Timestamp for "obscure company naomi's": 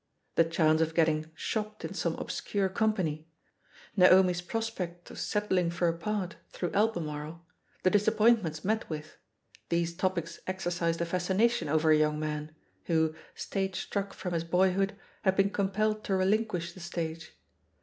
2.15-4.41